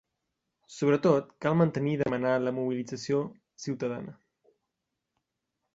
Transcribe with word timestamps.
Sobretot, 0.75 1.27
cal 1.47 1.57
mantenir 1.59 1.93
i 1.97 1.99
demanar 2.01 2.33
la 2.47 2.55
mobilització 2.57 3.21
ciutadana. 3.67 4.17